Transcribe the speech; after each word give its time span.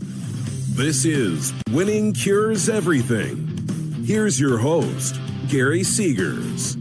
This 0.00 1.04
is 1.04 1.52
Winning 1.70 2.12
Cures 2.12 2.68
Everything. 2.68 3.48
Here's 4.04 4.40
your 4.40 4.58
host, 4.58 5.20
Gary 5.48 5.80
Seegers. 5.80 6.76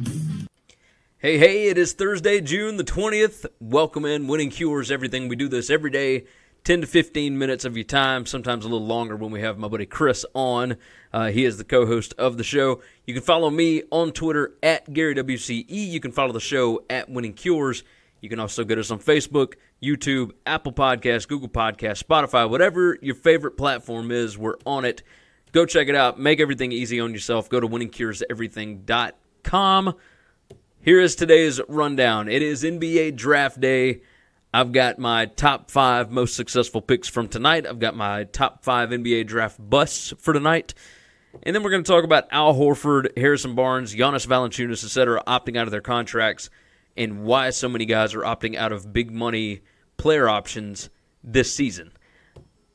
Hey, 1.18 1.38
hey, 1.38 1.68
it 1.68 1.78
is 1.78 1.94
Thursday, 1.94 2.42
June 2.42 2.78
the 2.78 2.84
20th. 2.84 3.46
Welcome 3.60 4.05
in 4.05 4.28
Winning 4.28 4.50
Cures 4.50 4.90
Everything. 4.90 5.28
We 5.28 5.36
do 5.36 5.48
this 5.48 5.70
every 5.70 5.92
day, 5.92 6.26
10 6.64 6.82
to 6.82 6.88
15 6.88 7.38
minutes 7.38 7.66
of 7.66 7.76
your 7.76 7.84
time, 7.84 8.26
sometimes 8.26 8.66
a 8.66 8.70
little 8.70 8.88
longer 8.88 9.16
when 9.16 9.32
we 9.32 9.41
have 9.41 9.58
my 9.58 9.68
buddy 9.68 9.86
Chris 9.86 10.26
on. 10.34 10.78
Uh, 11.14 11.28
he 11.28 11.46
is 11.46 11.58
the 11.58 11.64
co 11.64 11.86
host 11.86 12.14
of 12.18 12.38
the 12.38 12.44
show. 12.44 12.82
You 13.05 13.14
can 13.14 13.24
follow 13.24 13.50
me 13.50 13.84
on 13.91 14.14
Twitter 14.14 14.54
at 14.64 14.88
GaryWCE. 14.88 15.66
You 15.68 16.00
can 16.00 16.12
follow 16.12 16.32
the 16.32 16.40
show 16.40 16.84
at 16.90 17.10
Winning 17.10 17.34
Cures. 17.34 17.84
You 18.22 18.30
can 18.30 18.40
also 18.40 18.64
get 18.64 18.78
us 18.78 18.92
on 18.92 19.00
Facebook, 19.00 19.56
YouTube, 19.82 20.34
Apple 20.46 20.72
Podcasts, 20.72 21.28
Google 21.28 21.50
Podcasts, 21.50 22.04
Spotify, 22.04 22.48
whatever 22.48 23.00
your 23.02 23.16
favorite 23.16 23.58
platform 23.58 24.12
is, 24.12 24.38
we're 24.38 24.58
on 24.66 24.86
it. 24.86 25.02
Go 25.52 25.66
check 25.66 25.88
it 25.88 25.96
out. 25.96 26.20
Make 26.20 26.40
everything 26.40 26.72
easy 26.72 27.00
on 27.00 27.13
yourself. 27.13 27.50
Go 27.50 27.60
to 27.60 27.68
winningcureseverything.com. 27.68 29.96
Here 30.84 31.00
is 31.00 31.16
today's 31.16 31.60
rundown. 31.68 32.30
It 32.30 32.44
is 32.44 32.63
NBA 32.63 33.16
draft 33.16 33.60
day. 33.60 34.02
I've 34.54 34.72
got 34.72 35.00
my 35.00 35.26
top 35.26 35.72
five 35.72 36.12
most 36.12 36.35
successful 36.35 36.82
picks 36.82 37.08
from 37.08 37.28
tonight. 37.28 37.66
I've 37.66 37.80
got 37.80 37.96
my 37.96 38.26
top 38.26 38.63
five 38.63 38.90
NBA 38.90 39.26
draft 39.28 39.58
busts 39.60 40.13
for 40.20 40.32
tonight. 40.34 40.76
And 41.44 41.56
then 41.56 41.63
we're 41.63 41.72
going 41.72 41.84
to 41.84 41.91
talk 41.91 42.04
about 42.04 42.28
Al 42.32 42.54
Horford, 42.54 43.18
Harrison 43.18 43.56
Barnes, 43.56 43.94
Jonas 43.94 44.28
Valanciunas, 44.28 44.84
etc., 44.84 45.24
opting 45.26 45.58
out 45.58 45.68
of 45.68 45.72
their 45.72 45.82
contracts 45.82 46.50
and 46.98 47.24
why 47.24 47.50
so 47.50 47.70
many 47.70 47.86
guys 47.86 48.14
are 48.14 48.22
opting 48.22 48.56
out 48.56 48.72
of 48.72 48.92
big 48.94 49.12
money 49.12 49.62
player 49.98 50.28
options 50.28 50.90
this 51.24 51.54
season. 51.54 51.92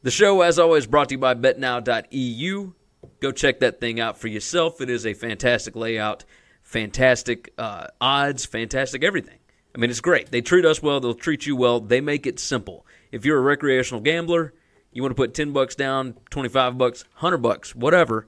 The 0.02 0.10
show, 0.10 0.42
as 0.42 0.58
always, 0.58 0.86
brought 0.86 1.08
to 1.08 1.14
you 1.14 1.18
by 1.18 1.34
betnow.eu. 1.34 2.72
Go 3.20 3.32
check 3.32 3.60
that 3.60 3.80
thing 3.80 3.98
out 3.98 4.18
for 4.18 4.28
yourself. 4.28 4.80
It 4.80 4.90
is 4.90 5.04
a 5.06 5.14
fantastic 5.14 5.74
layout, 5.74 6.24
fantastic 6.62 7.52
uh, 7.58 7.88
odds, 8.00 8.44
fantastic 8.44 9.02
everything. 9.02 9.38
I 9.74 9.78
mean, 9.78 9.90
it's 9.90 10.00
great. 10.00 10.30
They 10.30 10.40
treat 10.40 10.64
us 10.64 10.82
well, 10.82 11.00
they'll 11.00 11.14
treat 11.14 11.46
you 11.46 11.56
well. 11.56 11.80
They 11.80 12.00
make 12.00 12.26
it 12.26 12.38
simple. 12.38 12.86
If 13.12 13.24
you're 13.24 13.38
a 13.38 13.42
recreational 13.42 14.00
gambler, 14.00 14.54
you 14.92 15.02
want 15.02 15.10
to 15.10 15.16
put 15.16 15.34
10 15.34 15.52
bucks 15.52 15.74
down, 15.74 16.14
25 16.30 16.78
bucks, 16.78 17.02
100 17.14 17.38
bucks, 17.38 17.74
whatever, 17.74 18.26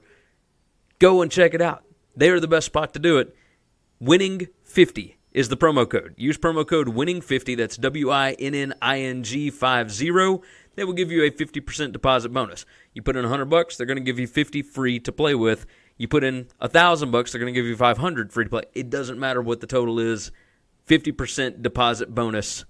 go 0.99 1.21
and 1.21 1.31
check 1.31 1.53
it 1.53 1.61
out. 1.61 1.83
They 2.15 2.29
are 2.29 2.39
the 2.39 2.47
best 2.47 2.67
spot 2.67 2.93
to 2.93 2.99
do 2.99 3.17
it. 3.17 3.35
Winning 3.99 4.47
50 4.63 5.18
is 5.39 5.47
the 5.47 5.55
promo 5.55 5.89
code. 5.89 6.13
Use 6.17 6.37
promo 6.37 6.67
code 6.67 6.87
WINNING50, 6.89 7.55
that's 7.55 7.77
W 7.77 8.11
I 8.11 8.31
N 8.33 8.53
N 8.53 8.73
I 8.81 8.99
N 8.99 9.23
G 9.23 9.49
50. 9.49 10.41
They 10.75 10.83
will 10.83 10.91
give 10.91 11.13
you 11.13 11.23
a 11.23 11.31
50% 11.31 11.93
deposit 11.93 12.33
bonus. 12.33 12.65
You 12.93 13.01
put 13.01 13.15
in 13.15 13.23
100 13.23 13.45
bucks, 13.45 13.77
they're 13.77 13.85
going 13.85 13.95
to 13.95 14.03
give 14.03 14.19
you 14.19 14.27
50 14.27 14.61
free 14.63 14.99
to 14.99 15.13
play 15.13 15.35
with. 15.35 15.65
You 15.95 16.09
put 16.09 16.25
in 16.25 16.49
1000 16.57 17.11
bucks, 17.11 17.31
they're 17.31 17.39
going 17.39 17.53
to 17.53 17.57
give 17.57 17.65
you 17.65 17.77
500 17.77 18.33
free 18.33 18.43
to 18.43 18.49
play. 18.49 18.63
It 18.73 18.89
doesn't 18.89 19.17
matter 19.17 19.41
what 19.41 19.61
the 19.61 19.67
total 19.67 19.97
is. 19.97 20.33
50% 20.87 21.61
deposit 21.61 22.13
bonus. 22.13 22.65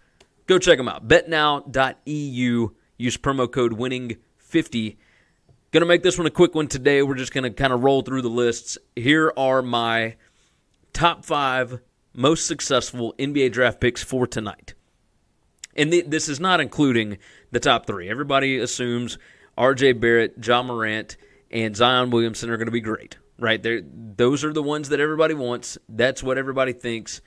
Go 0.46 0.60
check 0.60 0.78
them 0.78 0.88
out. 0.88 1.08
betnow.eu. 1.08 2.70
Use 2.98 3.18
promo 3.18 3.52
code 3.52 3.80
WINNING50. 3.80 4.98
Going 5.72 5.82
to 5.82 5.88
make 5.88 6.04
this 6.04 6.20
one 6.20 6.28
a 6.28 6.32
quick 6.32 6.54
one 6.54 6.68
today. 6.68 7.02
We're 7.02 7.16
just 7.16 7.34
going 7.34 7.46
to 7.46 7.50
kind 7.50 7.74
of 7.74 7.84
roll 7.84 8.04
through 8.04 8.22
the 8.22 8.30
lists. 8.30 8.78
Here 8.96 9.34
are 9.36 9.64
my 9.64 10.18
top 10.94 11.26
five 11.26 11.80
most 12.20 12.46
successful 12.46 13.16
NBA 13.18 13.54
draft 13.54 13.80
picks 13.80 14.04
for 14.04 14.28
tonight. 14.28 14.74
And 15.78 15.90
th- 15.90 16.08
this 16.08 16.28
is 16.28 16.38
not 16.38 16.60
including 16.60 17.18
the 17.52 17.62
top 17.62 17.86
three. 17.86 18.10
Everybody 18.10 18.58
assumes 18.58 19.18
RJ 19.58 20.02
Barrett, 20.02 20.36
Ja 20.46 20.62
Morant, 20.62 21.16
and 21.50 21.78
Zion 21.78 22.10
Williamson 22.10 22.50
are 22.50 22.58
going 22.58 22.68
to 22.68 22.74
be 22.74 22.82
great, 22.82 23.18
right? 23.38 23.64
They're, 23.64 23.82
those 23.82 24.44
are 24.44 24.52
the 24.52 24.62
ones 24.62 24.90
that 24.90 25.00
everybody 25.00 25.34
wants. 25.34 25.78
That's 25.88 26.22
what 26.22 26.38
everybody 26.38 26.74
thinks. 26.74 27.22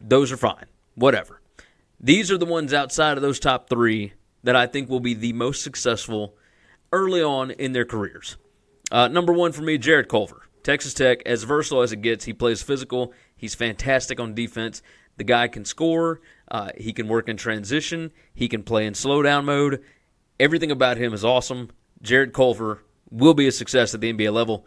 Those 0.00 0.30
are 0.30 0.36
fine. 0.36 0.66
Whatever. 0.94 1.40
These 1.98 2.30
are 2.30 2.38
the 2.38 2.46
ones 2.46 2.72
outside 2.72 3.16
of 3.16 3.22
those 3.22 3.40
top 3.40 3.68
three 3.68 4.12
that 4.44 4.54
I 4.54 4.68
think 4.68 4.88
will 4.88 5.00
be 5.00 5.14
the 5.14 5.32
most 5.32 5.64
successful 5.64 6.36
early 6.92 7.22
on 7.22 7.50
in 7.50 7.72
their 7.72 7.84
careers. 7.84 8.36
Uh, 8.92 9.08
number 9.08 9.32
one 9.32 9.50
for 9.50 9.62
me, 9.62 9.78
Jarrett 9.78 10.08
Culver. 10.08 10.45
Texas 10.66 10.94
Tech, 10.94 11.22
as 11.24 11.44
versatile 11.44 11.82
as 11.82 11.92
it 11.92 12.02
gets, 12.02 12.24
he 12.24 12.32
plays 12.32 12.60
physical. 12.60 13.12
He's 13.36 13.54
fantastic 13.54 14.18
on 14.18 14.34
defense. 14.34 14.82
The 15.16 15.22
guy 15.22 15.46
can 15.46 15.64
score. 15.64 16.20
Uh, 16.50 16.70
he 16.76 16.92
can 16.92 17.06
work 17.06 17.28
in 17.28 17.36
transition. 17.36 18.10
He 18.34 18.48
can 18.48 18.64
play 18.64 18.84
in 18.84 18.94
slowdown 18.94 19.44
mode. 19.44 19.80
Everything 20.40 20.72
about 20.72 20.96
him 20.96 21.14
is 21.14 21.24
awesome. 21.24 21.70
Jarrett 22.02 22.34
Culver 22.34 22.82
will 23.12 23.32
be 23.32 23.46
a 23.46 23.52
success 23.52 23.94
at 23.94 24.00
the 24.00 24.12
NBA 24.12 24.32
level. 24.32 24.66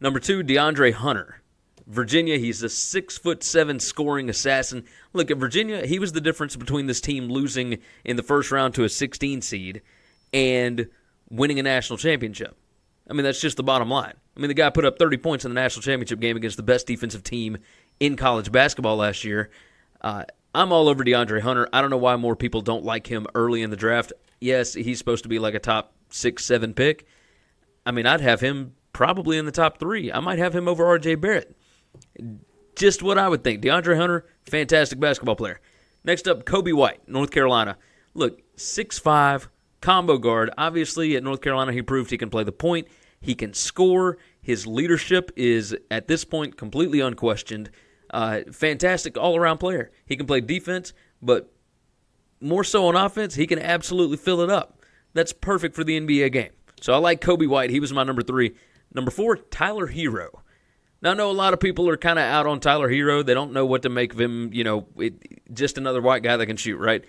Number 0.00 0.20
two, 0.20 0.42
DeAndre 0.42 0.94
Hunter. 0.94 1.42
Virginia, 1.86 2.38
he's 2.38 2.62
a 2.62 2.70
six 2.70 3.18
foot 3.18 3.42
seven 3.42 3.78
scoring 3.78 4.30
assassin. 4.30 4.86
Look 5.12 5.30
at 5.30 5.36
Virginia, 5.36 5.86
he 5.86 5.98
was 5.98 6.12
the 6.12 6.22
difference 6.22 6.56
between 6.56 6.86
this 6.86 7.02
team 7.02 7.28
losing 7.28 7.80
in 8.06 8.16
the 8.16 8.22
first 8.22 8.50
round 8.50 8.72
to 8.76 8.84
a 8.84 8.88
16 8.88 9.42
seed 9.42 9.82
and 10.32 10.88
winning 11.28 11.58
a 11.58 11.62
national 11.62 11.98
championship. 11.98 12.56
I 13.08 13.12
mean, 13.12 13.24
that's 13.24 13.40
just 13.40 13.56
the 13.56 13.62
bottom 13.62 13.88
line. 13.88 14.14
I 14.36 14.40
mean, 14.40 14.48
the 14.48 14.54
guy 14.54 14.70
put 14.70 14.84
up 14.84 14.98
30 14.98 15.16
points 15.18 15.44
in 15.44 15.50
the 15.50 15.60
national 15.60 15.82
championship 15.82 16.20
game 16.20 16.36
against 16.36 16.56
the 16.56 16.62
best 16.62 16.86
defensive 16.86 17.22
team 17.22 17.58
in 18.00 18.16
college 18.16 18.50
basketball 18.50 18.96
last 18.96 19.24
year. 19.24 19.50
Uh, 20.00 20.24
I'm 20.54 20.72
all 20.72 20.88
over 20.88 21.04
DeAndre 21.04 21.40
Hunter. 21.40 21.68
I 21.72 21.80
don't 21.80 21.90
know 21.90 21.96
why 21.96 22.16
more 22.16 22.36
people 22.36 22.60
don't 22.60 22.84
like 22.84 23.06
him 23.06 23.26
early 23.34 23.62
in 23.62 23.70
the 23.70 23.76
draft. 23.76 24.12
Yes, 24.40 24.74
he's 24.74 24.98
supposed 24.98 25.22
to 25.22 25.28
be 25.28 25.38
like 25.38 25.54
a 25.54 25.58
top 25.58 25.92
six, 26.10 26.44
seven 26.44 26.74
pick. 26.74 27.06
I 27.84 27.92
mean, 27.92 28.06
I'd 28.06 28.20
have 28.20 28.40
him 28.40 28.74
probably 28.92 29.38
in 29.38 29.46
the 29.46 29.52
top 29.52 29.78
three. 29.78 30.10
I 30.10 30.20
might 30.20 30.38
have 30.38 30.54
him 30.54 30.66
over 30.68 30.84
RJ 30.98 31.20
Barrett. 31.20 31.56
Just 32.74 33.02
what 33.02 33.18
I 33.18 33.28
would 33.28 33.44
think. 33.44 33.62
DeAndre 33.62 33.96
Hunter, 33.96 34.26
fantastic 34.44 34.98
basketball 34.98 35.36
player. 35.36 35.60
Next 36.04 36.28
up, 36.28 36.44
Coby 36.44 36.72
White, 36.72 37.08
North 37.08 37.30
Carolina. 37.30 37.76
Look, 38.14 38.40
six-five 38.56 39.48
combo 39.80 40.18
guard. 40.18 40.50
Obviously, 40.56 41.16
at 41.16 41.22
North 41.22 41.40
Carolina, 41.40 41.72
he 41.72 41.82
proved 41.82 42.10
he 42.10 42.18
can 42.18 42.30
play 42.30 42.44
the 42.44 42.52
point. 42.52 42.88
He 43.20 43.34
can 43.34 43.54
score. 43.54 44.18
His 44.40 44.66
leadership 44.66 45.30
is, 45.36 45.76
at 45.90 46.08
this 46.08 46.24
point, 46.24 46.56
completely 46.56 47.00
unquestioned. 47.00 47.70
Uh, 48.10 48.40
fantastic 48.52 49.18
all 49.18 49.36
around 49.36 49.58
player. 49.58 49.90
He 50.04 50.16
can 50.16 50.26
play 50.26 50.40
defense, 50.40 50.92
but 51.20 51.52
more 52.40 52.64
so 52.64 52.86
on 52.86 52.96
offense, 52.96 53.34
he 53.34 53.46
can 53.46 53.58
absolutely 53.58 54.16
fill 54.16 54.40
it 54.40 54.50
up. 54.50 54.80
That's 55.14 55.32
perfect 55.32 55.74
for 55.74 55.82
the 55.82 55.98
NBA 55.98 56.32
game. 56.32 56.50
So 56.80 56.92
I 56.92 56.98
like 56.98 57.20
Coby 57.20 57.48
White. 57.48 57.70
He 57.70 57.80
was 57.80 57.92
my 57.92 58.04
number 58.04 58.22
three. 58.22 58.54
Number 58.94 59.10
four, 59.10 59.36
Tyler 59.36 59.88
Herro. 59.88 60.28
Now, 61.02 61.10
I 61.12 61.14
know 61.14 61.30
a 61.30 61.32
lot 61.32 61.52
of 61.52 61.60
people 61.60 61.88
are 61.88 61.96
kind 61.96 62.18
of 62.18 62.24
out 62.24 62.46
on 62.46 62.60
Tyler 62.60 62.88
Herro. 62.88 63.24
They 63.24 63.34
don't 63.34 63.52
know 63.52 63.66
what 63.66 63.82
to 63.82 63.88
make 63.88 64.12
of 64.12 64.20
him. 64.20 64.52
You 64.52 64.64
know, 64.64 64.86
it, 64.96 65.52
just 65.52 65.78
another 65.78 66.00
white 66.00 66.22
guy 66.22 66.36
that 66.36 66.46
can 66.46 66.56
shoot, 66.56 66.78
right? 66.78 67.04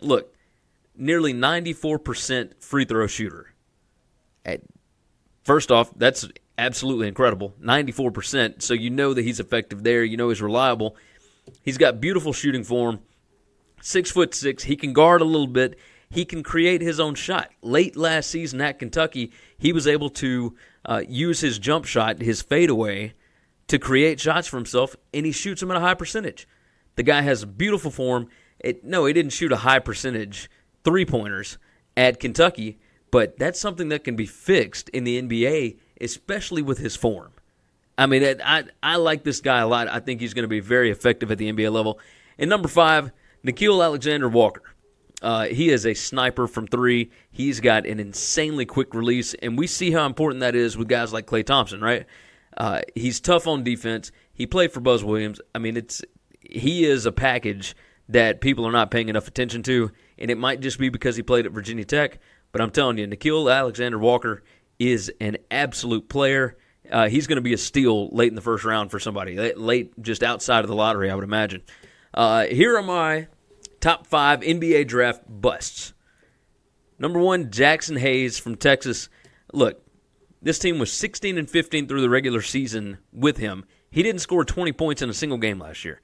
Look, 0.00 0.34
nearly 0.98 1.32
94% 1.32 2.62
free 2.62 2.84
throw 2.84 3.06
shooter. 3.06 3.54
At, 4.44 4.62
first 5.44 5.70
off, 5.70 5.92
that's 5.96 6.28
absolutely 6.58 7.08
incredible. 7.08 7.54
94%. 7.62 8.62
So 8.62 8.74
you 8.74 8.90
know 8.90 9.14
that 9.14 9.22
he's 9.22 9.40
effective 9.40 9.82
there. 9.82 10.04
You 10.04 10.16
know 10.16 10.28
he's 10.28 10.42
reliable. 10.42 10.96
He's 11.62 11.78
got 11.78 12.00
beautiful 12.00 12.32
shooting 12.32 12.64
form. 12.64 13.00
Six 13.80 14.10
foot 14.10 14.34
six. 14.34 14.64
He 14.64 14.76
can 14.76 14.92
guard 14.92 15.20
a 15.20 15.24
little 15.24 15.46
bit. 15.46 15.78
He 16.08 16.24
can 16.24 16.42
create 16.42 16.80
his 16.80 17.00
own 17.00 17.14
shot. 17.14 17.50
Late 17.62 17.96
last 17.96 18.30
season 18.30 18.60
at 18.60 18.78
Kentucky, 18.78 19.32
he 19.58 19.72
was 19.72 19.86
able 19.86 20.10
to 20.10 20.56
uh, 20.84 21.02
use 21.06 21.40
his 21.40 21.58
jump 21.58 21.84
shot, 21.84 22.20
his 22.20 22.42
fadeaway, 22.42 23.14
to 23.68 23.78
create 23.78 24.20
shots 24.20 24.46
for 24.46 24.56
himself, 24.56 24.94
and 25.12 25.26
he 25.26 25.32
shoots 25.32 25.60
them 25.60 25.70
at 25.70 25.76
a 25.76 25.80
high 25.80 25.94
percentage. 25.94 26.46
The 26.94 27.02
guy 27.02 27.22
has 27.22 27.44
beautiful 27.44 27.90
form. 27.90 28.28
It, 28.60 28.84
no, 28.84 29.04
he 29.06 29.12
didn't 29.12 29.32
shoot 29.32 29.52
a 29.52 29.56
high 29.56 29.80
percentage 29.80 30.48
three 30.86 31.04
pointers 31.04 31.58
at 31.98 32.18
Kentucky, 32.18 32.78
but 33.10 33.38
that's 33.38 33.60
something 33.60 33.90
that 33.90 34.04
can 34.04 34.16
be 34.16 34.24
fixed 34.24 34.88
in 34.88 35.04
the 35.04 35.20
NBA 35.20 35.76
especially 36.00 36.62
with 36.62 36.78
his 36.78 36.96
form. 36.96 37.32
I 37.98 38.06
mean, 38.06 38.40
I 38.44 38.64
I 38.82 38.96
like 38.96 39.24
this 39.24 39.40
guy 39.40 39.60
a 39.60 39.66
lot. 39.66 39.88
I 39.88 40.00
think 40.00 40.20
he's 40.20 40.34
going 40.34 40.44
to 40.44 40.48
be 40.48 40.60
very 40.60 40.90
effective 40.90 41.30
at 41.30 41.38
the 41.38 41.50
NBA 41.50 41.72
level. 41.72 41.98
And 42.38 42.50
number 42.50 42.68
five, 42.68 43.10
Nickeil 43.44 43.82
Alexander 43.82 44.28
Walker. 44.28 44.62
Uh, 45.22 45.46
he 45.46 45.70
is 45.70 45.86
a 45.86 45.94
sniper 45.94 46.46
from 46.46 46.66
three. 46.66 47.10
He's 47.30 47.60
got 47.60 47.86
an 47.86 47.98
insanely 47.98 48.66
quick 48.66 48.92
release, 48.92 49.32
and 49.34 49.56
we 49.56 49.66
see 49.66 49.90
how 49.90 50.04
important 50.04 50.40
that 50.40 50.54
is 50.54 50.76
with 50.76 50.88
guys 50.88 51.10
like 51.12 51.26
Klay 51.26 51.44
Thompson, 51.44 51.80
right? 51.80 52.04
Uh, 52.54 52.82
he's 52.94 53.18
tough 53.18 53.46
on 53.46 53.64
defense. 53.64 54.12
He 54.34 54.46
played 54.46 54.72
for 54.72 54.80
Buzz 54.80 55.02
Williams. 55.02 55.40
I 55.54 55.58
mean, 55.58 55.78
it's 55.78 56.02
he 56.42 56.84
is 56.84 57.06
a 57.06 57.12
package 57.12 57.74
that 58.10 58.42
people 58.42 58.66
are 58.66 58.72
not 58.72 58.90
paying 58.90 59.08
enough 59.08 59.26
attention 59.26 59.62
to, 59.64 59.90
and 60.18 60.30
it 60.30 60.38
might 60.38 60.60
just 60.60 60.78
be 60.78 60.88
because 60.88 61.16
he 61.16 61.22
played 61.22 61.46
at 61.46 61.52
Virginia 61.52 61.84
Tech. 61.84 62.18
But 62.52 62.60
I'm 62.60 62.70
telling 62.70 62.98
you, 62.98 63.06
Nickeil 63.06 63.54
Alexander 63.54 63.98
Walker 63.98 64.42
is 64.78 65.12
an 65.20 65.36
absolute 65.50 66.08
player. 66.08 66.56
Uh, 66.90 67.08
he's 67.08 67.26
going 67.26 67.36
to 67.36 67.42
be 67.42 67.52
a 67.52 67.58
steal 67.58 68.08
late 68.10 68.28
in 68.28 68.34
the 68.34 68.40
first 68.40 68.64
round 68.64 68.90
for 68.90 69.00
somebody, 69.00 69.36
late 69.54 70.00
just 70.00 70.22
outside 70.22 70.60
of 70.60 70.68
the 70.68 70.74
lottery, 70.74 71.10
I 71.10 71.14
would 71.14 71.24
imagine. 71.24 71.62
Uh, 72.14 72.44
here 72.44 72.76
are 72.76 72.82
my 72.82 73.28
top 73.80 74.06
five 74.06 74.40
NBA 74.40 74.86
draft 74.86 75.22
busts. 75.28 75.92
Number 76.98 77.18
one, 77.18 77.46
Jaxson 77.50 77.98
Hayes 77.98 78.38
from 78.38 78.56
Texas. 78.56 79.08
Look, 79.52 79.82
this 80.40 80.58
team 80.58 80.78
was 80.78 80.92
16 80.92 81.38
and 81.38 81.50
15 81.50 81.88
through 81.88 82.00
the 82.00 82.08
regular 82.08 82.40
season 82.40 82.98
with 83.12 83.36
him. 83.36 83.64
He 83.90 84.02
didn't 84.02 84.20
score 84.20 84.44
20 84.44 84.72
points 84.72 85.02
in 85.02 85.10
a 85.10 85.14
single 85.14 85.38
game 85.38 85.58
last 85.58 85.84
year, 85.84 86.00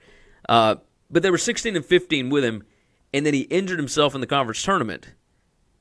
uh, 0.48 0.76
but 1.10 1.22
they 1.22 1.30
were 1.30 1.38
16 1.38 1.76
and 1.76 1.84
15 1.84 2.30
with 2.30 2.44
him, 2.44 2.64
and 3.12 3.24
then 3.26 3.34
he 3.34 3.42
injured 3.42 3.78
himself 3.78 4.14
in 4.14 4.20
the 4.20 4.26
conference 4.26 4.62
tournament 4.62 5.12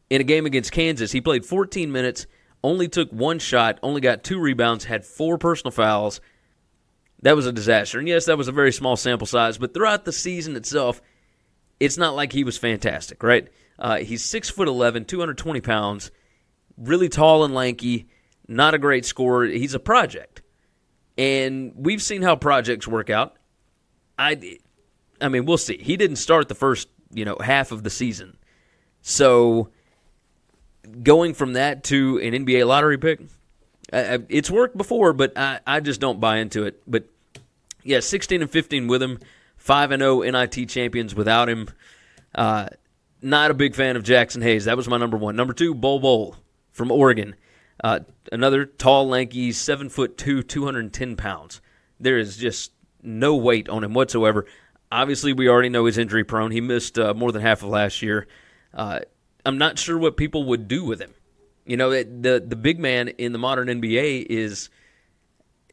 in 0.09 0.21
a 0.21 0.25
game 0.25 0.45
against 0.45 0.71
Kansas. 0.71 1.11
He 1.11 1.21
played 1.21 1.45
14 1.45 1.91
minutes 1.91 2.27
only 2.63 2.87
took 2.87 3.11
one 3.11 3.39
shot, 3.39 3.79
only 3.81 4.01
got 4.01 4.23
two 4.23 4.39
rebounds, 4.39 4.85
had 4.85 5.05
four 5.05 5.37
personal 5.37 5.71
fouls. 5.71 6.21
That 7.23 7.35
was 7.35 7.45
a 7.45 7.51
disaster. 7.51 7.99
And 7.99 8.07
yes, 8.07 8.25
that 8.25 8.37
was 8.37 8.47
a 8.47 8.51
very 8.51 8.71
small 8.71 8.95
sample 8.95 9.27
size, 9.27 9.57
but 9.57 9.73
throughout 9.73 10.05
the 10.05 10.11
season 10.11 10.55
itself, 10.55 11.01
it's 11.79 11.97
not 11.97 12.15
like 12.15 12.31
he 12.31 12.43
was 12.43 12.57
fantastic, 12.57 13.23
right? 13.23 13.47
Uh, 13.79 13.97
he's 13.97 14.23
six 14.23 14.49
foot 14.49 14.67
eleven, 14.67 15.05
220 15.05 15.61
pounds, 15.61 16.11
really 16.77 17.09
tall 17.09 17.43
and 17.43 17.53
lanky, 17.53 18.07
not 18.47 18.73
a 18.73 18.79
great 18.79 19.05
scorer. 19.05 19.45
He's 19.45 19.73
a 19.73 19.79
project, 19.79 20.41
and 21.17 21.73
we've 21.75 22.01
seen 22.01 22.21
how 22.21 22.35
projects 22.35 22.87
work 22.87 23.09
out. 23.09 23.37
I, 24.19 24.59
I 25.19 25.29
mean, 25.29 25.45
we'll 25.45 25.57
see. 25.57 25.77
He 25.77 25.97
didn't 25.97 26.17
start 26.17 26.47
the 26.47 26.55
first, 26.55 26.89
you 27.13 27.25
know, 27.25 27.37
half 27.41 27.71
of 27.71 27.83
the 27.83 27.89
season, 27.89 28.37
so 29.01 29.69
going 31.03 31.33
from 31.33 31.53
that 31.53 31.83
to 31.85 32.19
an 32.19 32.33
NBA 32.33 32.67
lottery 32.67 32.97
pick, 32.97 33.21
uh, 33.91 34.19
it's 34.29 34.49
worked 34.49 34.77
before, 34.77 35.13
but 35.13 35.37
I, 35.37 35.59
I 35.65 35.79
just 35.79 35.99
don't 35.99 36.19
buy 36.19 36.37
into 36.37 36.63
it. 36.63 36.81
But 36.87 37.05
yeah, 37.83 37.99
16 37.99 38.41
and 38.41 38.49
15 38.49 38.87
with 38.87 39.01
him, 39.01 39.19
5 39.57 39.91
and 39.91 40.01
0 40.01 40.21
NIT 40.21 40.69
champions 40.69 41.13
without 41.13 41.49
him. 41.49 41.69
Uh, 42.33 42.67
not 43.21 43.51
a 43.51 43.53
big 43.53 43.75
fan 43.75 43.95
of 43.95 44.03
Jaxson 44.03 44.41
Hayes. 44.41 44.65
That 44.65 44.77
was 44.77 44.87
my 44.87 44.97
number 44.97 45.17
one. 45.17 45.35
Number 45.35 45.53
two, 45.53 45.75
Bol 45.75 45.99
Bol 45.99 46.35
from 46.71 46.91
Oregon. 46.91 47.35
Uh, 47.83 47.99
another 48.31 48.65
tall, 48.65 49.07
lanky, 49.07 49.51
seven 49.51 49.89
foot 49.89 50.17
two, 50.17 50.41
210 50.43 51.15
pounds. 51.15 51.61
There 51.99 52.17
is 52.17 52.37
just 52.37 52.71
no 53.03 53.35
weight 53.35 53.69
on 53.69 53.83
him 53.83 53.93
whatsoever. 53.93 54.45
Obviously, 54.91 55.33
we 55.33 55.47
already 55.47 55.69
know 55.69 55.85
he's 55.85 55.97
injury 55.97 56.23
prone. 56.23 56.51
He 56.51 56.61
missed 56.61 56.99
uh, 56.99 57.13
more 57.13 57.31
than 57.31 57.41
half 57.41 57.63
of 57.63 57.69
last 57.69 58.01
year. 58.01 58.27
Uh, 58.73 58.99
I'm 59.45 59.57
not 59.57 59.79
sure 59.79 59.97
what 59.97 60.17
people 60.17 60.43
would 60.45 60.67
do 60.67 60.83
with 60.83 60.99
him. 60.99 61.13
You 61.65 61.77
know, 61.77 61.91
the 61.91 62.43
the 62.45 62.55
big 62.55 62.79
man 62.79 63.09
in 63.09 63.31
the 63.31 63.39
modern 63.39 63.67
NBA 63.67 64.25
is 64.29 64.69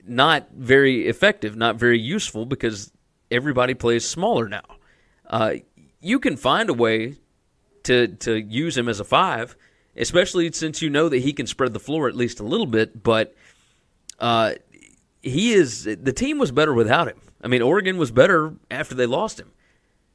not 0.06 0.48
very 0.52 1.06
effective, 1.08 1.56
not 1.56 1.76
very 1.76 1.98
useful 1.98 2.46
because 2.46 2.92
everybody 3.30 3.74
plays 3.74 4.06
smaller 4.06 4.48
now. 4.48 4.64
Uh, 5.26 5.54
you 6.00 6.18
can 6.18 6.36
find 6.36 6.70
a 6.70 6.74
way 6.74 7.16
to 7.84 8.08
to 8.08 8.40
use 8.40 8.76
him 8.76 8.88
as 8.88 9.00
a 9.00 9.04
five, 9.04 9.56
especially 9.96 10.52
since 10.52 10.82
you 10.82 10.90
know 10.90 11.08
that 11.08 11.18
he 11.18 11.32
can 11.32 11.46
spread 11.46 11.72
the 11.72 11.80
floor 11.80 12.08
at 12.08 12.14
least 12.14 12.40
a 12.40 12.44
little 12.44 12.66
bit. 12.66 13.02
But 13.02 13.34
uh, 14.18 14.54
he 15.22 15.52
is 15.52 15.84
the 15.84 16.12
team 16.12 16.38
was 16.38 16.52
better 16.52 16.74
without 16.74 17.08
him. 17.08 17.20
I 17.42 17.48
mean, 17.48 17.62
Oregon 17.62 17.98
was 17.98 18.10
better 18.10 18.54
after 18.70 18.94
they 18.94 19.06
lost 19.06 19.38
him. 19.38 19.52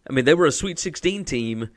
I 0.09 0.13
mean, 0.13 0.25
they 0.25 0.33
were 0.33 0.45
a 0.45 0.51
Sweet 0.51 0.79
16 0.79 1.23
team 1.25 1.69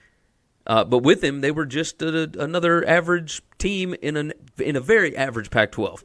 uh, 0.67 0.85
but 0.85 0.99
with 0.99 1.23
him, 1.23 1.41
they 1.41 1.51
were 1.51 1.67
just 1.67 2.03
a, 2.03 2.31
another 2.39 2.87
average 2.87 3.43
team 3.59 3.95
in 4.03 4.17
an 4.17 4.33
in 4.59 4.75
a 4.75 4.81
very 4.81 5.17
average 5.17 5.51
Pac-12. 5.51 6.03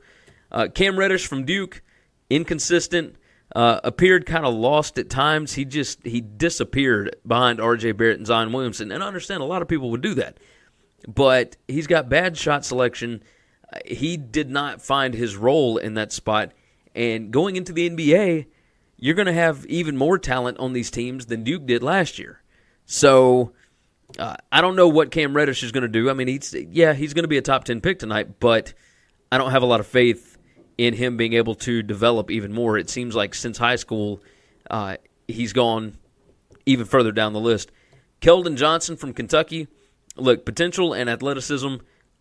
Uh, 0.52 0.68
Cam 0.74 1.00
Reddish 1.00 1.26
from 1.26 1.46
Duke, 1.46 1.82
inconsistent, 2.30 3.16
uh, 3.56 3.80
appeared 3.84 4.26
kind 4.26 4.46
of 4.46 4.54
lost 4.54 5.00
at 5.00 5.10
times. 5.10 5.54
He 5.54 5.66
just 5.66 6.06
he 6.06 6.22
disappeared 6.22 7.16
behind 7.26 7.60
R.J. 7.60 7.94
Barrett 7.94 8.18
and 8.18 8.28
Zion 8.28 8.52
Williamson, 8.52 8.92
and 8.92 9.04
I 9.04 9.08
understand 9.08 9.42
a 9.42 9.46
lot 9.46 9.64
of 9.64 9.68
people 9.68 9.90
would 9.92 10.02
do 10.02 10.14
that, 10.16 10.38
but 11.08 11.58
he's 11.68 11.88
got 11.88 12.08
bad 12.08 12.38
shot 12.38 12.64
selection. 12.64 13.24
Uh, 13.74 13.80
he 13.86 14.16
did 14.16 14.52
not 14.52 14.82
find 14.82 15.16
his 15.16 15.36
role 15.36 15.78
in 15.78 15.96
that 15.96 16.12
spot, 16.12 16.52
and 16.94 17.32
going 17.32 17.56
into 17.56 17.74
the 17.74 17.90
NBA, 17.90 18.46
you're 19.02 19.16
going 19.16 19.26
to 19.26 19.34
have 19.34 19.66
even 19.66 19.98
more 19.98 20.18
talent 20.18 20.60
on 20.60 20.72
these 20.72 20.90
teams 20.90 21.26
than 21.26 21.44
Duke 21.44 21.66
did 21.66 21.84
last 21.84 22.18
year. 22.20 22.42
So 22.86 23.52
uh, 24.18 24.38
I 24.52 24.62
don't 24.62 24.78
know 24.78 24.88
what 24.88 25.12
Cam 25.12 25.36
Reddish 25.36 25.64
is 25.64 25.74
going 25.74 25.82
to 25.82 25.90
do. 25.90 26.10
I 26.10 26.14
mean, 26.14 26.28
he's 26.28 26.54
yeah, 26.54 26.94
he's 26.94 27.14
going 27.14 27.24
to 27.24 27.28
be 27.28 27.38
a 27.38 27.42
top 27.42 27.66
ten 27.66 27.82
pick 27.82 28.00
tonight, 28.00 28.40
but 28.40 28.74
I 29.32 29.38
don't 29.38 29.52
have 29.52 29.64
a 29.64 29.66
lot 29.66 29.80
of 29.80 29.88
faith 29.88 30.38
in 30.78 30.94
him 30.94 31.18
being 31.18 31.34
able 31.34 31.56
to 31.56 31.82
develop 31.82 32.30
even 32.32 32.54
more. 32.54 32.78
It 32.78 32.90
seems 32.90 33.16
like 33.16 33.34
since 33.34 33.58
high 33.58 33.76
school, 33.76 34.22
uh, 34.70 34.98
he's 35.28 35.52
gone 35.52 35.98
even 36.66 36.86
further 36.86 37.12
down 37.12 37.34
the 37.34 37.40
list. 37.40 37.72
Keldon 38.22 38.56
Johnson 38.56 38.98
from 38.98 39.14
Kentucky, 39.14 39.68
look, 40.16 40.46
potential 40.46 40.94
and 40.94 41.10
athleticism 41.10 41.78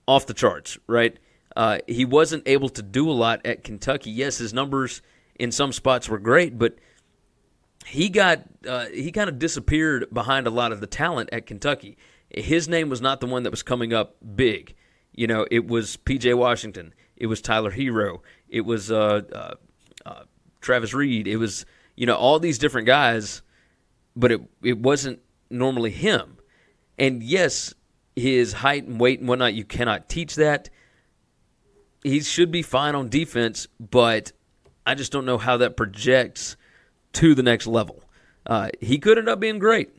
off 0.08 0.26
the 0.26 0.34
charts, 0.34 0.78
right? 0.86 1.18
Uh, 1.54 1.78
he 1.86 2.06
wasn't 2.06 2.42
able 2.46 2.70
to 2.70 2.82
do 2.82 3.10
a 3.10 3.12
lot 3.12 3.44
at 3.44 3.64
Kentucky. 3.64 4.10
Yes, 4.10 4.38
his 4.38 4.54
numbers 4.54 5.02
in 5.40 5.50
some 5.50 5.72
spots 5.72 6.06
were 6.06 6.18
great, 6.18 6.58
but 6.58 6.76
he 7.86 8.10
got 8.10 8.42
uh, 8.68 8.86
he 8.86 9.10
kind 9.10 9.28
of 9.30 9.38
disappeared 9.38 10.06
behind 10.12 10.46
a 10.46 10.50
lot 10.50 10.70
of 10.70 10.80
the 10.80 10.86
talent 10.86 11.30
at 11.32 11.46
Kentucky. 11.46 11.96
His 12.28 12.68
name 12.68 12.90
was 12.90 13.00
not 13.00 13.20
the 13.20 13.26
one 13.26 13.42
that 13.44 13.50
was 13.50 13.62
coming 13.62 13.92
up 13.94 14.16
big. 14.36 14.74
You 15.12 15.26
know, 15.26 15.46
it 15.50 15.66
was 15.66 15.96
P.J. 15.96 16.34
Washington. 16.34 16.94
It 17.16 17.26
was 17.26 17.40
Tyler 17.40 17.72
Herro, 17.72 18.20
It 18.48 18.60
was 18.60 18.92
uh, 18.92 19.22
uh, 19.32 19.54
uh, 20.06 20.22
Travis 20.60 20.94
Reed. 20.94 21.26
It 21.26 21.38
was 21.38 21.64
you 21.96 22.04
know 22.04 22.16
all 22.16 22.38
these 22.38 22.58
different 22.58 22.86
guys, 22.86 23.40
but 24.14 24.30
it 24.30 24.42
it 24.62 24.78
wasn't 24.78 25.20
normally 25.48 25.90
him. 25.90 26.36
And 26.98 27.22
yes, 27.22 27.74
his 28.14 28.52
height 28.52 28.84
and 28.84 29.00
weight 29.00 29.20
and 29.20 29.28
whatnot, 29.28 29.54
you 29.54 29.64
cannot 29.64 30.10
teach 30.10 30.34
that. 30.34 30.68
He 32.02 32.20
should 32.20 32.50
be 32.50 32.62
fine 32.62 32.94
on 32.94 33.08
defense, 33.08 33.66
but 33.78 34.32
I 34.86 34.94
just 34.94 35.12
don't 35.12 35.24
know 35.24 35.38
how 35.38 35.56
that 35.58 35.76
projects 35.76 36.56
to 37.14 37.34
the 37.34 37.42
next 37.42 37.66
level. 37.66 38.02
Uh, 38.46 38.70
he 38.80 38.98
could 38.98 39.18
end 39.18 39.28
up 39.28 39.40
being 39.40 39.58
great, 39.58 39.90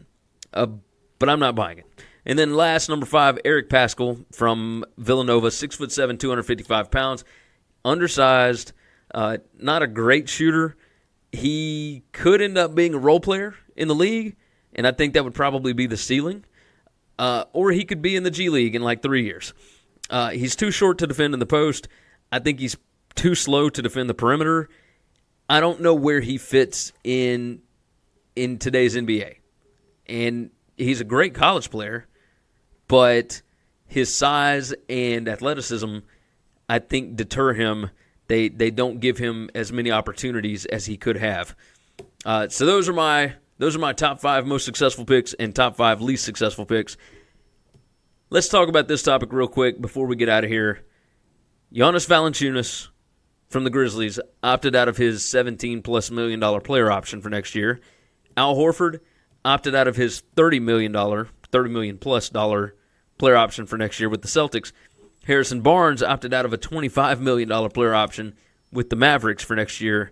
uh, 0.53 0.67
but 1.19 1.29
I'm 1.29 1.39
not 1.39 1.55
buying 1.55 1.79
it. 1.79 1.85
And 2.25 2.37
then 2.37 2.53
last, 2.53 2.89
number 2.89 3.05
five, 3.05 3.39
Eric 3.45 3.69
Paschall 3.69 4.25
from 4.33 4.85
Villanova, 4.97 5.51
six 5.51 5.75
foot 5.75 5.91
seven, 5.91 6.17
255 6.17 6.91
pounds, 6.91 7.23
undersized, 7.83 8.73
uh, 9.13 9.37
not 9.57 9.81
a 9.81 9.87
great 9.87 10.29
shooter. 10.29 10.75
He 11.31 12.03
could 12.11 12.41
end 12.41 12.57
up 12.57 12.75
being 12.75 12.93
a 12.93 12.99
role 12.99 13.19
player 13.19 13.55
in 13.75 13.87
the 13.87 13.95
league, 13.95 14.35
and 14.73 14.85
I 14.85 14.91
think 14.91 15.13
that 15.13 15.23
would 15.23 15.33
probably 15.33 15.73
be 15.73 15.87
the 15.87 15.97
ceiling. 15.97 16.45
Uh, 17.17 17.45
or 17.53 17.71
he 17.71 17.85
could 17.85 18.01
be 18.01 18.15
in 18.15 18.23
the 18.23 18.31
G 18.31 18.49
League 18.49 18.75
in 18.75 18.81
like 18.81 19.01
three 19.01 19.23
years. 19.23 19.53
Uh, 20.09 20.31
he's 20.31 20.55
too 20.55 20.71
short 20.71 20.97
to 20.99 21.07
defend 21.07 21.33
in 21.33 21.39
the 21.39 21.45
post. 21.45 21.87
I 22.31 22.39
think 22.39 22.59
he's 22.59 22.75
too 23.15 23.35
slow 23.35 23.69
to 23.69 23.81
defend 23.81 24.09
the 24.09 24.13
perimeter. 24.13 24.69
I 25.49 25.59
don't 25.59 25.81
know 25.81 25.93
where 25.93 26.21
he 26.21 26.37
fits 26.37 26.93
in 27.03 27.61
in 28.35 28.57
today's 28.57 28.95
NBA. 28.95 29.35
And 30.07 30.51
he's 30.77 31.01
a 31.01 31.05
great 31.05 31.33
college 31.33 31.69
player, 31.69 32.07
but 32.87 33.41
his 33.85 34.13
size 34.13 34.73
and 34.89 35.27
athleticism 35.27 35.99
I 36.71 36.79
think 36.79 37.17
deter 37.17 37.51
him. 37.51 37.89
They 38.27 38.47
they 38.47 38.71
don't 38.71 39.01
give 39.01 39.17
him 39.17 39.49
as 39.53 39.73
many 39.73 39.91
opportunities 39.91 40.65
as 40.65 40.85
he 40.85 40.95
could 40.95 41.17
have. 41.17 41.53
Uh, 42.23 42.47
so 42.47 42.65
those 42.65 42.87
are 42.87 42.93
my 42.93 43.33
those 43.57 43.75
are 43.75 43.79
my 43.79 43.91
top 43.91 44.21
five 44.21 44.47
most 44.47 44.63
successful 44.63 45.03
picks 45.03 45.33
and 45.33 45.53
top 45.53 45.75
five 45.75 46.01
least 46.01 46.23
successful 46.23 46.65
picks. 46.65 46.95
Let's 48.29 48.47
talk 48.47 48.69
about 48.69 48.87
this 48.87 49.03
topic 49.03 49.33
real 49.33 49.49
quick 49.49 49.81
before 49.81 50.07
we 50.07 50.15
get 50.15 50.29
out 50.29 50.45
of 50.45 50.49
here. 50.49 50.85
Jonas 51.73 52.07
Valanciunas 52.07 52.87
from 53.51 53.63
the 53.63 53.69
Grizzlies 53.69 54.19
opted 54.41 54.75
out 54.75 54.87
of 54.87 54.97
his 54.97 55.25
17 55.25 55.81
plus 55.81 56.09
million 56.09 56.39
dollar 56.39 56.61
player 56.61 56.91
option 56.91 57.21
for 57.21 57.29
next 57.29 57.53
year. 57.55 57.79
Al 58.37 58.55
Horford 58.55 58.99
opted 59.43 59.75
out 59.75 59.87
of 59.87 59.95
his 59.95 60.21
30 60.35 60.59
million 60.59 60.91
dollar, 60.91 61.27
30 61.51 61.69
million 61.69 61.97
plus 61.97 62.29
dollar 62.29 62.75
player 63.17 63.35
option 63.35 63.65
for 63.65 63.77
next 63.77 63.99
year 63.99 64.09
with 64.09 64.21
the 64.21 64.27
Celtics. 64.27 64.71
Harrison 65.25 65.61
Barnes 65.61 66.01
opted 66.01 66.33
out 66.33 66.45
of 66.45 66.53
a 66.53 66.57
25 66.57 67.21
million 67.21 67.49
dollar 67.49 67.69
player 67.69 67.93
option 67.93 68.35
with 68.71 68.89
the 68.89 68.95
Mavericks 68.95 69.43
for 69.43 69.55
next 69.55 69.81
year. 69.81 70.11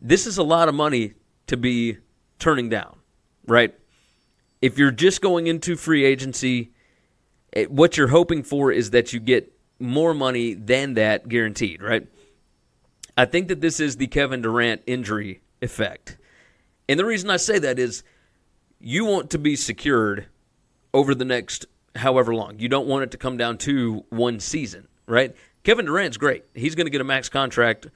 This 0.00 0.26
is 0.26 0.38
a 0.38 0.42
lot 0.42 0.68
of 0.68 0.74
money 0.74 1.14
to 1.46 1.56
be 1.56 1.98
turning 2.38 2.70
down, 2.70 2.98
right? 3.46 3.74
if 4.62 4.78
you're 4.78 4.90
just 4.90 5.20
going 5.20 5.46
into 5.46 5.76
free 5.76 6.04
agency, 6.04 6.72
eh, 7.54 7.64
what 7.66 7.96
you're 7.96 8.08
hoping 8.08 8.42
for 8.42 8.70
is 8.70 8.90
that 8.90 9.12
you 9.12 9.20
get 9.20 9.52
more 9.80 10.14
money 10.14 10.54
than 10.54 10.94
that 10.94 11.28
guaranteed, 11.28 11.82
right? 11.82 12.06
I 13.16 13.24
think 13.24 13.48
that 13.48 13.60
this 13.60 13.80
is 13.80 13.96
the 13.96 14.06
Kevin 14.06 14.42
Durant 14.42 14.82
injury 14.86 15.40
effect. 15.60 16.16
And 16.88 16.98
the 16.98 17.04
reason 17.04 17.30
I 17.30 17.36
say 17.36 17.58
that 17.58 17.78
is 17.78 18.02
you 18.78 19.04
want 19.04 19.30
to 19.30 19.38
be 19.38 19.56
secured 19.56 20.26
over 20.92 21.14
the 21.14 21.24
next 21.24 21.66
however 21.96 22.34
long. 22.34 22.58
You 22.58 22.68
don't 22.68 22.86
want 22.86 23.04
it 23.04 23.10
to 23.12 23.18
come 23.18 23.36
down 23.36 23.58
to 23.58 24.04
one 24.10 24.40
season, 24.40 24.88
right? 25.06 25.34
Kevin 25.62 25.86
Durant's 25.86 26.16
great. 26.16 26.44
He's 26.54 26.74
going 26.74 26.86
to 26.86 26.90
get 26.90 27.00
a 27.00 27.04
max 27.04 27.28
contract 27.28 27.86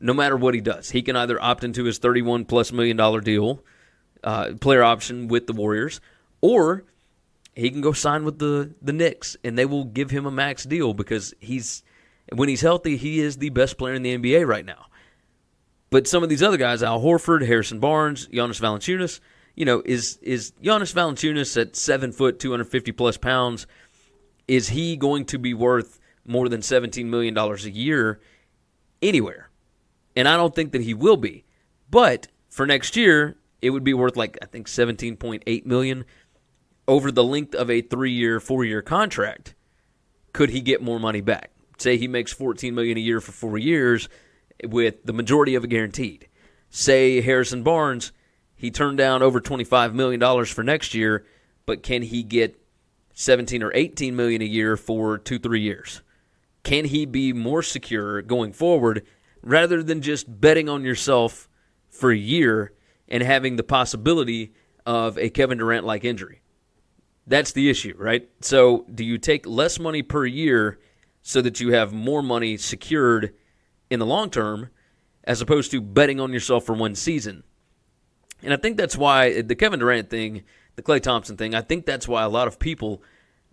no 0.00 0.14
matter 0.14 0.36
what 0.36 0.54
he 0.54 0.60
does. 0.60 0.90
He 0.90 1.02
can 1.02 1.16
either 1.16 1.40
opt 1.42 1.64
into 1.64 1.84
his 1.84 1.98
31 1.98 2.44
plus 2.46 2.72
million 2.72 2.96
dollar 2.96 3.20
deal, 3.20 3.62
uh, 4.24 4.52
player 4.60 4.82
option 4.82 5.28
with 5.28 5.46
the 5.46 5.52
Warriors, 5.52 6.00
or 6.40 6.84
he 7.54 7.70
can 7.70 7.80
go 7.80 7.92
sign 7.92 8.24
with 8.24 8.38
the 8.38 8.74
the 8.80 8.92
Knicks 8.92 9.36
and 9.44 9.58
they 9.58 9.66
will 9.66 9.84
give 9.84 10.10
him 10.10 10.26
a 10.26 10.30
max 10.30 10.64
deal 10.64 10.94
because 10.94 11.34
he's 11.40 11.82
when 12.32 12.48
he's 12.48 12.60
healthy, 12.60 12.96
he 12.96 13.20
is 13.20 13.38
the 13.38 13.50
best 13.50 13.76
player 13.78 13.94
in 13.94 14.02
the 14.02 14.16
NBA 14.16 14.46
right 14.46 14.64
now. 14.64 14.86
But 15.90 16.06
some 16.06 16.22
of 16.22 16.28
these 16.28 16.42
other 16.42 16.56
guys, 16.56 16.82
Al 16.82 17.00
Horford, 17.00 17.46
Harrison 17.46 17.78
Barnes, 17.78 18.26
Jonas 18.26 18.58
Valanciunas, 18.58 19.20
you 19.54 19.66
know, 19.66 19.82
is 19.84 20.18
is 20.22 20.52
Jonas 20.62 20.92
Valanciunas 20.92 21.60
at 21.60 21.76
seven 21.76 22.12
foot, 22.12 22.38
two 22.38 22.50
hundred 22.50 22.68
fifty 22.68 22.92
plus 22.92 23.18
pounds? 23.18 23.66
Is 24.48 24.70
he 24.70 24.96
going 24.96 25.26
to 25.26 25.38
be 25.38 25.52
worth 25.52 26.00
more 26.24 26.48
than 26.48 26.62
seventeen 26.62 27.10
million 27.10 27.34
dollars 27.34 27.66
a 27.66 27.70
year 27.70 28.20
anywhere? 29.02 29.50
And 30.16 30.26
I 30.26 30.36
don't 30.36 30.54
think 30.54 30.72
that 30.72 30.82
he 30.82 30.94
will 30.94 31.18
be. 31.18 31.44
But 31.90 32.28
for 32.48 32.66
next 32.66 32.96
year, 32.96 33.36
it 33.60 33.70
would 33.70 33.84
be 33.84 33.94
worth 33.94 34.16
like 34.16 34.38
I 34.40 34.46
think 34.46 34.68
seventeen 34.68 35.16
point 35.16 35.42
eight 35.46 35.66
million 35.66 36.06
over 36.86 37.10
the 37.10 37.24
length 37.24 37.54
of 37.54 37.70
a 37.70 37.80
three 37.80 38.12
year, 38.12 38.40
four 38.40 38.64
year 38.64 38.82
contract. 38.82 39.54
Could 40.32 40.50
he 40.50 40.60
get 40.60 40.82
more 40.82 40.98
money 40.98 41.20
back? 41.20 41.50
Say 41.78 41.96
he 41.96 42.08
makes 42.08 42.32
fourteen 42.32 42.74
million 42.74 42.96
a 42.96 43.00
year 43.00 43.20
for 43.20 43.32
four 43.32 43.58
years, 43.58 44.08
with 44.64 45.04
the 45.04 45.12
majority 45.12 45.54
of 45.54 45.64
it 45.64 45.68
guaranteed. 45.68 46.28
Say 46.70 47.20
Harrison 47.20 47.62
Barnes 47.62 48.12
he 48.62 48.70
turned 48.70 48.96
down 48.96 49.24
over 49.24 49.40
$25 49.40 49.92
million 49.92 50.44
for 50.44 50.62
next 50.62 50.94
year, 50.94 51.26
but 51.66 51.82
can 51.82 52.02
he 52.02 52.22
get 52.22 52.62
17 53.12 53.60
or 53.60 53.72
18 53.74 54.14
million 54.14 54.40
a 54.40 54.44
year 54.44 54.76
for 54.76 55.18
2-3 55.18 55.60
years? 55.60 56.00
Can 56.62 56.84
he 56.84 57.04
be 57.04 57.32
more 57.32 57.64
secure 57.64 58.22
going 58.22 58.52
forward 58.52 59.04
rather 59.42 59.82
than 59.82 60.00
just 60.00 60.40
betting 60.40 60.68
on 60.68 60.84
yourself 60.84 61.48
for 61.90 62.12
a 62.12 62.16
year 62.16 62.72
and 63.08 63.24
having 63.24 63.56
the 63.56 63.64
possibility 63.64 64.52
of 64.86 65.18
a 65.18 65.28
Kevin 65.28 65.58
Durant 65.58 65.84
like 65.84 66.04
injury? 66.04 66.41
That's 67.26 67.52
the 67.52 67.70
issue, 67.70 67.94
right? 67.98 68.28
So, 68.40 68.84
do 68.92 69.04
you 69.04 69.18
take 69.18 69.46
less 69.46 69.78
money 69.78 70.02
per 70.02 70.26
year 70.26 70.78
so 71.22 71.40
that 71.42 71.60
you 71.60 71.72
have 71.72 71.92
more 71.92 72.22
money 72.22 72.56
secured 72.56 73.34
in 73.90 74.00
the 74.00 74.06
long 74.06 74.30
term 74.30 74.70
as 75.24 75.40
opposed 75.40 75.70
to 75.70 75.80
betting 75.80 76.18
on 76.18 76.32
yourself 76.32 76.66
for 76.66 76.72
one 76.72 76.94
season? 76.94 77.44
And 78.42 78.52
I 78.52 78.56
think 78.56 78.76
that's 78.76 78.96
why 78.96 79.40
the 79.42 79.54
Kevin 79.54 79.78
Durant 79.78 80.10
thing, 80.10 80.42
the 80.74 80.82
Klay 80.82 81.00
Thompson 81.00 81.36
thing, 81.36 81.54
I 81.54 81.60
think 81.60 81.86
that's 81.86 82.08
why 82.08 82.22
a 82.24 82.28
lot 82.28 82.48
of 82.48 82.58
people 82.58 83.02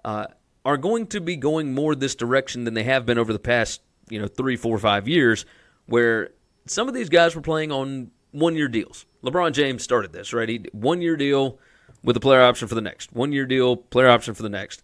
uh, 0.04 0.26
are 0.66 0.78
going 0.78 1.06
to 1.08 1.22
be 1.22 1.36
going 1.36 1.74
more 1.74 1.94
this 1.94 2.16
direction 2.16 2.64
than 2.64 2.74
they 2.74 2.84
have 2.84 3.06
been 3.06 3.20
over 3.20 3.32
the 3.32 3.40
past, 3.40 3.82
you 4.10 4.20
know, 4.20 4.28
three, 4.28 4.56
four, 4.56 4.80
five 4.80 5.08
years, 5.08 5.46
where 5.86 6.32
some 6.66 6.88
of 6.88 6.96
these 6.96 7.10
guys 7.10 7.36
were 7.36 7.42
playing 7.42 7.72
on 7.72 8.10
one 8.32 8.56
year 8.56 8.68
deals. 8.68 9.06
LeBron 9.24 9.54
James 9.54 9.84
started 9.84 10.12
this, 10.12 10.34
right? 10.34 10.50
He 10.50 10.66
one 10.72 11.02
year 11.02 11.16
deal 11.16 11.60
with 12.04 12.16
a 12.18 12.20
player 12.20 12.42
option 12.42 12.68
for 12.68 12.76
the 12.76 12.82
next, 12.82 13.14
one 13.14 13.32
year 13.32 13.46
deal, 13.46 13.76
player 13.76 14.10
option 14.10 14.34
for 14.34 14.44
the 14.44 14.50
next. 14.50 14.82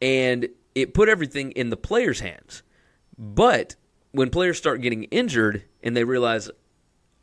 And 0.00 0.48
it 0.74 0.94
put 0.94 1.08
everything 1.08 1.52
in 1.52 1.70
the 1.70 1.76
players' 1.76 2.20
hands. 2.20 2.62
But 3.16 3.76
when 4.12 4.30
players 4.30 4.58
start 4.58 4.80
getting 4.80 5.04
injured 5.04 5.64
and 5.82 5.96
they 5.96 6.04
realize, 6.04 6.50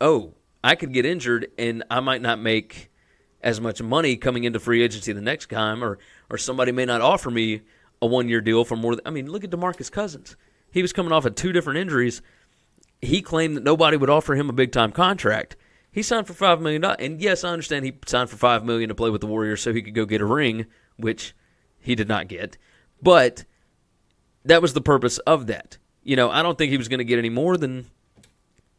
oh, 0.00 0.34
I 0.64 0.74
could 0.74 0.92
get 0.92 1.06
injured 1.06 1.48
and 1.58 1.84
I 1.90 2.00
might 2.00 2.22
not 2.22 2.38
make 2.38 2.90
as 3.42 3.60
much 3.60 3.82
money 3.82 4.16
coming 4.16 4.44
into 4.44 4.60
free 4.60 4.82
agency 4.82 5.12
the 5.12 5.20
next 5.20 5.50
time, 5.50 5.82
or 5.82 5.98
or 6.30 6.38
somebody 6.38 6.72
may 6.72 6.84
not 6.84 7.00
offer 7.00 7.30
me 7.30 7.62
a 8.00 8.06
one 8.06 8.28
year 8.28 8.40
deal 8.40 8.64
for 8.64 8.76
more. 8.76 8.94
Than, 8.94 9.06
I 9.06 9.10
mean, 9.10 9.30
look 9.30 9.44
at 9.44 9.50
Demarcus 9.50 9.90
Cousins. 9.90 10.36
He 10.70 10.82
was 10.82 10.92
coming 10.92 11.12
off 11.12 11.24
of 11.24 11.34
two 11.34 11.52
different 11.52 11.78
injuries. 11.78 12.22
He 13.00 13.20
claimed 13.20 13.56
that 13.56 13.64
nobody 13.64 13.96
would 13.96 14.10
offer 14.10 14.34
him 14.34 14.48
a 14.48 14.52
big 14.52 14.72
time 14.72 14.92
contract. 14.92 15.56
He 15.92 16.02
signed 16.02 16.26
for 16.26 16.32
five 16.32 16.60
million 16.60 16.82
dollars, 16.82 16.96
and 17.00 17.20
yes, 17.20 17.44
I 17.44 17.50
understand 17.50 17.84
he 17.84 17.92
signed 18.06 18.30
for 18.30 18.36
five 18.36 18.64
million 18.64 18.88
to 18.88 18.94
play 18.94 19.10
with 19.10 19.20
the 19.20 19.26
Warriors 19.26 19.62
so 19.62 19.72
he 19.72 19.82
could 19.82 19.94
go 19.94 20.06
get 20.06 20.20
a 20.20 20.26
ring, 20.26 20.66
which 20.96 21.34
he 21.78 21.94
did 21.94 22.08
not 22.08 22.28
get. 22.28 22.56
But 23.02 23.44
that 24.44 24.62
was 24.62 24.72
the 24.72 24.80
purpose 24.80 25.18
of 25.18 25.46
that. 25.48 25.78
You 26.02 26.16
know, 26.16 26.30
I 26.30 26.42
don't 26.42 26.58
think 26.58 26.70
he 26.70 26.78
was 26.78 26.88
going 26.88 26.98
to 26.98 27.04
get 27.04 27.18
any 27.18 27.28
more 27.28 27.56
than 27.56 27.86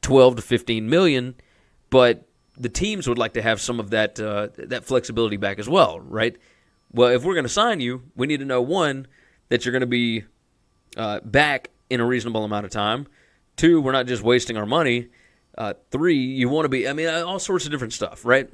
twelve 0.02 0.36
to 0.36 0.42
fifteen 0.42 0.90
million 0.90 1.36
but 1.94 2.28
the 2.58 2.70
teams 2.70 3.08
would 3.08 3.20
like 3.20 3.34
to 3.34 3.42
have 3.44 3.62
some 3.62 3.80
of 3.80 3.92
that 3.92 4.20
uh, 4.20 4.48
that 4.58 4.84
flexibility 4.84 5.38
back 5.38 5.60
as 5.60 5.70
well, 5.70 6.00
right? 6.00 6.36
Well, 6.92 7.10
if 7.10 7.24
we're 7.24 7.36
going 7.36 7.46
to 7.46 7.50
sign 7.50 7.82
you, 7.82 8.02
we 8.16 8.26
need 8.26 8.40
to 8.40 8.46
know 8.46 8.64
one 8.64 9.06
that 9.50 9.64
you're 9.64 9.72
going 9.72 9.82
to 9.82 9.86
be 9.86 10.24
uh, 10.98 11.20
back 11.20 11.70
in 11.92 12.00
a 12.00 12.06
reasonable 12.06 12.46
amount 12.46 12.66
of 12.66 12.72
time. 12.72 13.06
Two, 13.58 13.80
we're 13.80 13.92
not 13.92 14.08
just 14.08 14.24
wasting 14.24 14.58
our 14.58 14.66
money. 14.66 15.10
Uh, 15.58 15.74
three, 15.92 16.18
you 16.18 16.50
want 16.50 16.66
to 16.66 16.70
be. 16.70 16.88
I 16.88 16.94
mean, 16.94 17.08
uh, 17.08 17.24
all 17.26 17.40
sorts 17.40 17.66
of 17.66 17.72
different 17.72 17.94
stuff, 17.94 18.26
right? 18.26 18.50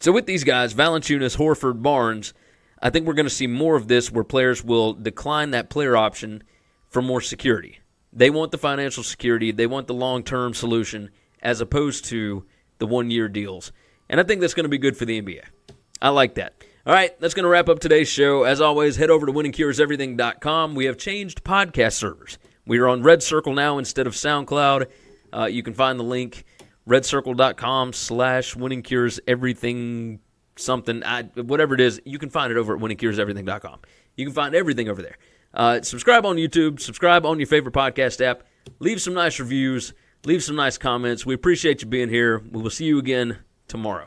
So 0.00 0.12
with 0.12 0.26
these 0.26 0.44
guys, 0.44 0.74
Valanciunas, 0.74 1.36
Horford, 1.36 1.82
Barnes, 1.82 2.32
I 2.80 2.90
think 2.90 3.06
we're 3.06 3.14
going 3.14 3.26
to 3.26 3.30
see 3.30 3.46
more 3.46 3.76
of 3.76 3.88
this 3.88 4.10
where 4.10 4.24
players 4.24 4.64
will 4.64 4.94
decline 4.94 5.50
that 5.50 5.68
player 5.68 5.96
option 5.96 6.42
for 6.88 7.02
more 7.02 7.20
security. 7.20 7.80
They 8.12 8.30
want 8.30 8.50
the 8.50 8.58
financial 8.58 9.02
security. 9.02 9.52
They 9.52 9.66
want 9.66 9.86
the 9.86 9.94
long 9.94 10.22
term 10.22 10.54
solution 10.54 11.10
as 11.42 11.60
opposed 11.60 12.04
to 12.06 12.44
the 12.78 12.86
one 12.86 13.10
year 13.10 13.28
deals. 13.28 13.72
And 14.08 14.20
I 14.20 14.24
think 14.24 14.40
that's 14.40 14.54
going 14.54 14.64
to 14.64 14.70
be 14.70 14.78
good 14.78 14.96
for 14.96 15.04
the 15.04 15.20
NBA. 15.20 15.42
I 16.02 16.08
like 16.08 16.34
that. 16.34 16.54
All 16.86 16.94
right, 16.94 17.18
that's 17.20 17.34
going 17.34 17.44
to 17.44 17.50
wrap 17.50 17.68
up 17.68 17.78
today's 17.78 18.08
show. 18.08 18.44
As 18.44 18.60
always, 18.60 18.96
head 18.96 19.10
over 19.10 19.26
to 19.26 19.32
winningcureseverything.com. 19.32 20.74
We 20.74 20.86
have 20.86 20.96
changed 20.96 21.44
podcast 21.44 21.92
servers. 21.92 22.38
We 22.66 22.78
are 22.78 22.88
on 22.88 23.02
Red 23.02 23.22
Circle 23.22 23.52
now 23.52 23.78
instead 23.78 24.06
of 24.06 24.14
SoundCloud. 24.14 24.86
Uh, 25.32 25.46
you 25.46 25.62
can 25.62 25.74
find 25.74 25.98
the 25.98 26.04
link 26.04 26.44
redcircle.com 26.88 27.92
slash 27.92 28.54
winningcureseverything 28.54 30.18
something, 30.56 31.02
I, 31.04 31.22
whatever 31.22 31.74
it 31.74 31.80
is. 31.80 32.00
You 32.04 32.18
can 32.18 32.30
find 32.30 32.50
it 32.50 32.58
over 32.58 32.74
at 32.74 32.80
winningcureseverything.com. 32.80 33.80
You 34.16 34.26
can 34.26 34.34
find 34.34 34.54
everything 34.54 34.88
over 34.88 35.02
there. 35.02 35.16
Uh, 35.52 35.82
subscribe 35.82 36.26
on 36.26 36.36
YouTube. 36.36 36.80
Subscribe 36.80 37.26
on 37.26 37.38
your 37.38 37.46
favorite 37.46 37.74
podcast 37.74 38.20
app. 38.20 38.44
Leave 38.78 39.00
some 39.00 39.14
nice 39.14 39.40
reviews. 39.40 39.92
Leave 40.24 40.42
some 40.42 40.56
nice 40.56 40.78
comments. 40.78 41.24
We 41.24 41.34
appreciate 41.34 41.82
you 41.82 41.88
being 41.88 42.08
here. 42.08 42.38
We 42.38 42.60
will 42.62 42.70
see 42.70 42.84
you 42.84 42.98
again 42.98 43.38
tomorrow. 43.68 44.06